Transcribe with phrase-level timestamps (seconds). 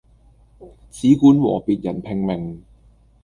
[0.89, 2.63] 只管和別人拼命